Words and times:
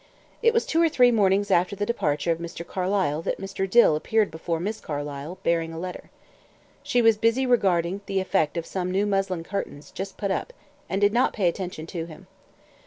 It 0.41 0.51
was 0.51 0.65
two 0.65 0.81
or 0.81 0.89
three 0.89 1.11
mornings 1.11 1.51
after 1.51 1.75
the 1.75 1.85
departure 1.85 2.31
of 2.31 2.39
Mr. 2.39 2.65
Carlyle 2.67 3.21
that 3.21 3.39
Mr. 3.39 3.69
Dill 3.69 3.95
appeared 3.95 4.31
before 4.31 4.59
Miss 4.59 4.79
Carlyle, 4.79 5.37
bearing 5.43 5.71
a 5.71 5.77
letter. 5.77 6.09
She 6.81 7.03
was 7.03 7.17
busy 7.17 7.45
regarding 7.45 8.01
the 8.07 8.19
effect 8.19 8.57
of 8.57 8.65
some 8.65 8.89
new 8.89 9.05
muslin 9.05 9.43
curtains, 9.43 9.91
just 9.91 10.17
put 10.17 10.31
up, 10.31 10.53
and 10.89 10.99
did 10.99 11.13
not 11.13 11.33
pay 11.33 11.47
attention 11.47 11.85
to 11.85 12.05
him. 12.05 12.25